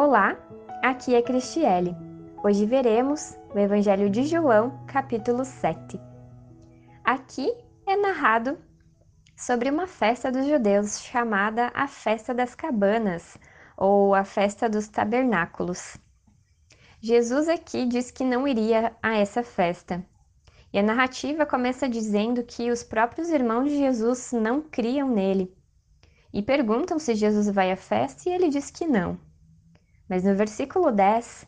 [0.00, 0.38] Olá,
[0.80, 1.92] aqui é Cristiele.
[2.44, 6.00] Hoje veremos o Evangelho de João, capítulo 7.
[7.02, 7.52] Aqui
[7.84, 8.56] é narrado
[9.36, 13.36] sobre uma festa dos judeus chamada a Festa das Cabanas
[13.76, 15.96] ou a Festa dos Tabernáculos.
[17.00, 20.06] Jesus aqui diz que não iria a essa festa.
[20.72, 25.52] E a narrativa começa dizendo que os próprios irmãos de Jesus não criam nele
[26.32, 29.18] e perguntam se Jesus vai à festa e ele diz que não.
[30.08, 31.46] Mas no versículo 10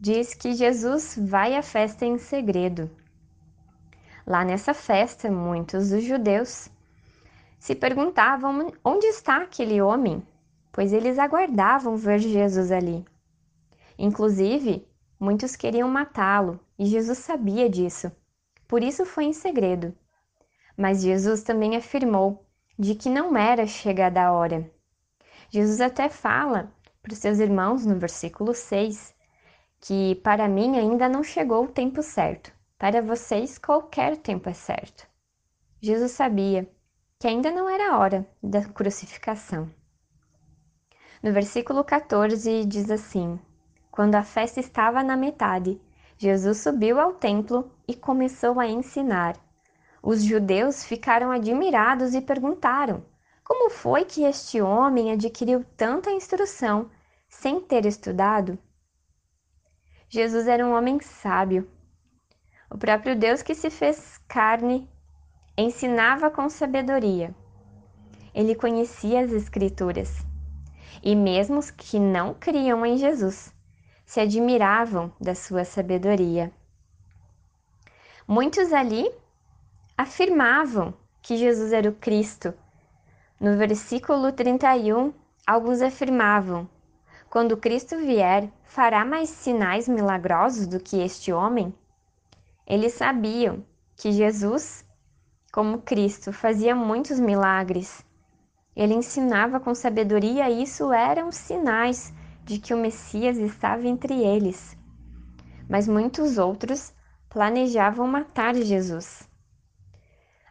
[0.00, 2.90] diz que Jesus vai à festa em segredo.
[4.26, 6.68] Lá nessa festa, muitos dos judeus
[7.58, 10.22] se perguntavam onde está aquele homem,
[10.70, 13.04] pois eles aguardavam ver Jesus ali.
[13.98, 14.86] Inclusive,
[15.18, 18.12] muitos queriam matá-lo e Jesus sabia disso,
[18.68, 19.94] por isso foi em segredo.
[20.76, 22.46] Mas Jesus também afirmou
[22.78, 24.70] de que não era chegada a hora.
[25.50, 29.16] Jesus até fala para os seus irmãos no versículo 6
[29.80, 35.06] que para mim ainda não chegou o tempo certo, para vocês qualquer tempo é certo.
[35.80, 36.68] Jesus sabia
[37.18, 39.70] que ainda não era a hora da crucificação.
[41.22, 43.38] No versículo 14 diz assim:
[43.90, 45.80] Quando a festa estava na metade,
[46.16, 49.36] Jesus subiu ao templo e começou a ensinar.
[50.02, 53.04] Os judeus ficaram admirados e perguntaram:
[53.48, 56.90] Como foi que este homem adquiriu tanta instrução
[57.30, 58.58] sem ter estudado?
[60.10, 61.66] Jesus era um homem sábio.
[62.70, 64.86] O próprio Deus que se fez carne
[65.56, 67.34] ensinava com sabedoria.
[68.34, 70.26] Ele conhecia as Escrituras.
[71.02, 73.50] E mesmo os que não criam em Jesus
[74.04, 76.52] se admiravam da sua sabedoria.
[78.26, 79.10] Muitos ali
[79.96, 82.52] afirmavam que Jesus era o Cristo.
[83.40, 85.12] No versículo 31,
[85.46, 86.68] alguns afirmavam:
[87.30, 91.72] quando Cristo vier, fará mais sinais milagrosos do que este homem?
[92.66, 93.64] Eles sabiam
[93.96, 94.84] que Jesus,
[95.52, 98.04] como Cristo, fazia muitos milagres.
[98.74, 102.12] Ele ensinava com sabedoria e isso eram sinais
[102.42, 104.76] de que o Messias estava entre eles.
[105.68, 106.92] Mas muitos outros
[107.28, 109.27] planejavam matar Jesus.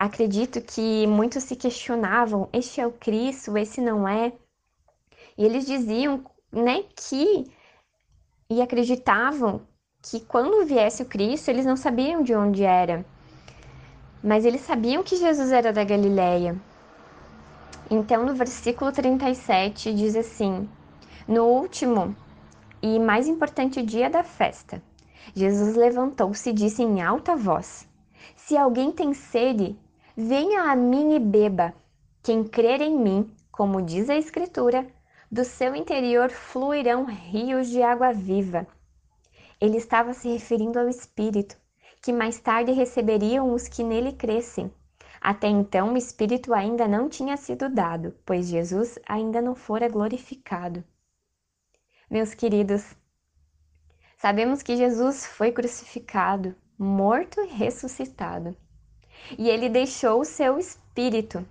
[0.00, 4.32] Acredito que muitos se questionavam: este é o Cristo, esse não é.
[5.36, 7.52] E eles diziam né, que
[8.48, 9.60] e acreditavam
[10.02, 13.04] que quando viesse o Cristo, eles não sabiam de onde era,
[14.24, 16.58] mas eles sabiam que Jesus era da Galileia.
[17.90, 20.66] Então, no versículo 37 diz assim:
[21.28, 22.16] No último
[22.80, 24.82] e mais importante dia da festa,
[25.34, 27.86] Jesus levantou-se e disse em alta voz:
[28.34, 29.78] Se alguém tem sede,
[30.20, 31.72] venha a mim e beba.
[32.22, 34.86] Quem crer em mim, como diz a Escritura,
[35.32, 38.66] do seu interior fluirão rios de água viva.
[39.58, 41.56] Ele estava se referindo ao Espírito,
[42.02, 44.70] que mais tarde receberiam os que nele crescem.
[45.22, 50.84] Até então, o Espírito ainda não tinha sido dado, pois Jesus ainda não fora glorificado.
[52.10, 52.94] Meus queridos,
[54.18, 58.54] sabemos que Jesus foi crucificado, morto e ressuscitado.
[59.38, 61.46] E ele deixou o seu Espírito,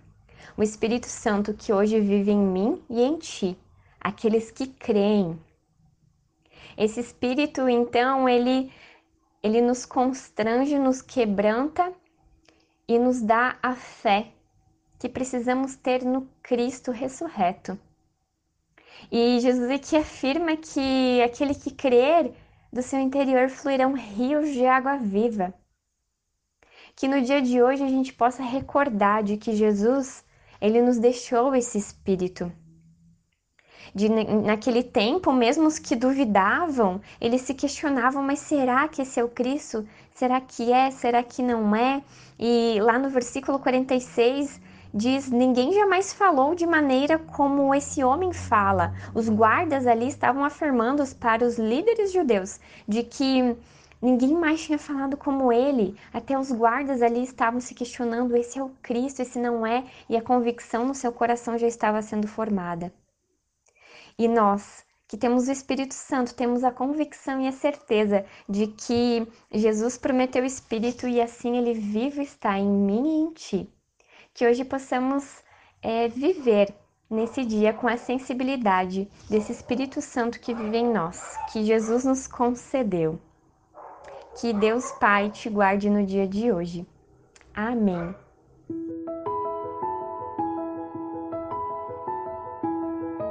[0.58, 3.58] o Espírito Santo que hoje vive em mim e em ti
[4.00, 5.40] aqueles que creem.
[6.78, 8.72] Esse espírito, então, ele
[9.42, 11.94] ele nos constrange, nos quebranta
[12.88, 14.32] e nos dá a fé
[15.00, 17.80] que precisamos ter no Cristo ressurreto.
[19.10, 22.34] E Jesus aqui afirma que aquele que crer,
[22.72, 25.54] do seu interior fluirão rios de água viva.
[27.00, 30.22] Que no dia de hoje a gente possa recordar de que Jesus,
[30.60, 32.52] ele nos deixou esse espírito
[33.96, 39.24] de naquele tempo, mesmo os que duvidavam, eles se questionavam, mas será que esse é
[39.24, 39.88] o Cristo?
[40.14, 40.92] Será que é?
[40.92, 42.04] Será que não é?
[42.38, 44.60] E lá no versículo 46
[44.94, 48.94] diz: Ninguém jamais falou de maneira como esse homem fala.
[49.16, 53.56] Os guardas ali estavam afirmando para os líderes judeus de que
[54.02, 55.96] ninguém mais tinha falado como ele.
[56.14, 59.86] Até os guardas ali estavam se questionando: esse é o Cristo, esse não é?
[60.08, 62.94] E a convicção no seu coração já estava sendo formada.
[64.18, 69.26] E nós, que temos o Espírito Santo, temos a convicção e a certeza de que
[69.52, 73.70] Jesus prometeu o Espírito e assim ele vive está em mim e em ti.
[74.34, 75.44] Que hoje possamos
[75.82, 76.74] é, viver
[77.10, 82.28] nesse dia com a sensibilidade desse Espírito Santo que vive em nós, que Jesus nos
[82.28, 83.20] concedeu.
[84.40, 86.88] Que Deus Pai te guarde no dia de hoje.
[87.54, 88.16] Amém.